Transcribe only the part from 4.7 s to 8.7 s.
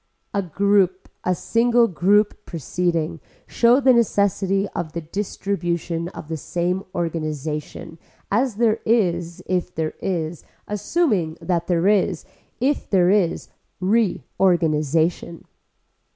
the distribution of the same organization as